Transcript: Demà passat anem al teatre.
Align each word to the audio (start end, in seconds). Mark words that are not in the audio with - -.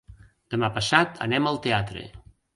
Demà 0.53 0.69
passat 0.77 1.21
anem 1.27 1.51
al 1.53 1.61
teatre. 1.69 2.09